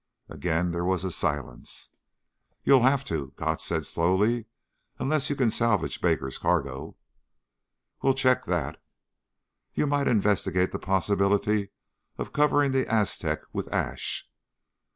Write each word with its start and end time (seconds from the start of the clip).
Again 0.29 0.71
there 0.71 0.83
was 0.83 1.03
a 1.03 1.11
silence. 1.11 1.89
"You'll 2.63 2.81
have 2.81 3.03
to," 3.05 3.33
Gotch 3.35 3.61
said 3.63 3.85
slowly, 3.85 4.45
"unless 4.97 5.29
you 5.29 5.35
can 5.35 5.51
salvage 5.51 6.01
Baker's 6.01 6.39
cargo." 6.39 6.97
"We'll 8.01 8.15
check 8.15 8.45
that." 8.45 8.81
"You 9.75 9.85
might 9.85 10.07
investigate 10.07 10.71
the 10.71 10.79
possibility 10.79 11.69
of 12.17 12.33
covering 12.33 12.71
the 12.71 12.91
Aztec 12.91 13.41
with 13.53 13.71
ash." 13.71 14.27